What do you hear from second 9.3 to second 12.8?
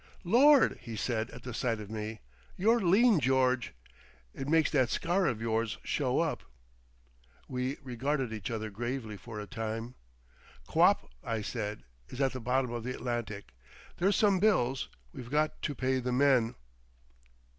a time. "Quap," I said, "is at the bottom